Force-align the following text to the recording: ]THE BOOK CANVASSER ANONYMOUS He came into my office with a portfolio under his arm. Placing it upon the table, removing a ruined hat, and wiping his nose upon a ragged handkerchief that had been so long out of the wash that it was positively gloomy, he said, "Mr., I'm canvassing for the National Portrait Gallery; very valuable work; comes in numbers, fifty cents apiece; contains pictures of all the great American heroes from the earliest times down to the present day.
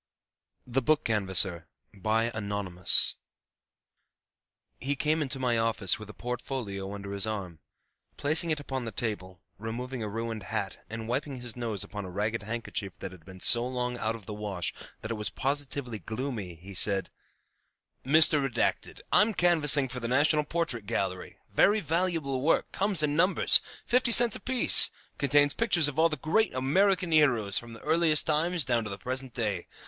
]THE 0.75 0.81
BOOK 0.81 1.03
CANVASSER 1.03 1.67
ANONYMOUS 2.03 3.17
He 4.79 4.95
came 4.95 5.21
into 5.21 5.37
my 5.37 5.59
office 5.59 5.99
with 5.99 6.09
a 6.09 6.13
portfolio 6.15 6.95
under 6.95 7.11
his 7.11 7.27
arm. 7.27 7.59
Placing 8.17 8.49
it 8.49 8.59
upon 8.59 8.85
the 8.85 8.91
table, 8.91 9.41
removing 9.59 10.01
a 10.01 10.09
ruined 10.09 10.41
hat, 10.41 10.83
and 10.89 11.07
wiping 11.07 11.39
his 11.39 11.55
nose 11.55 11.83
upon 11.83 12.03
a 12.05 12.09
ragged 12.09 12.41
handkerchief 12.41 12.97
that 12.97 13.11
had 13.11 13.23
been 13.23 13.39
so 13.39 13.67
long 13.67 13.95
out 13.99 14.15
of 14.15 14.25
the 14.25 14.33
wash 14.33 14.73
that 15.03 15.11
it 15.11 15.21
was 15.21 15.29
positively 15.29 15.99
gloomy, 15.99 16.55
he 16.55 16.73
said, 16.73 17.11
"Mr., 18.03 18.99
I'm 19.11 19.35
canvassing 19.35 19.87
for 19.87 19.99
the 19.99 20.07
National 20.07 20.43
Portrait 20.43 20.87
Gallery; 20.87 21.37
very 21.53 21.79
valuable 21.79 22.41
work; 22.41 22.71
comes 22.71 23.03
in 23.03 23.15
numbers, 23.15 23.61
fifty 23.85 24.11
cents 24.11 24.35
apiece; 24.35 24.89
contains 25.19 25.53
pictures 25.53 25.87
of 25.87 25.99
all 25.99 26.09
the 26.09 26.17
great 26.17 26.55
American 26.55 27.11
heroes 27.11 27.59
from 27.59 27.73
the 27.73 27.81
earliest 27.81 28.25
times 28.25 28.65
down 28.65 28.83
to 28.83 28.89
the 28.89 28.97
present 28.97 29.35
day. 29.35 29.67